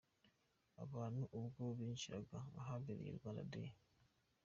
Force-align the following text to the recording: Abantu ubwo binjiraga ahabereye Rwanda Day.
Abantu 0.83 1.21
ubwo 1.37 1.63
binjiraga 1.77 2.37
ahabereye 2.59 3.11
Rwanda 3.17 3.43
Day. 3.51 3.69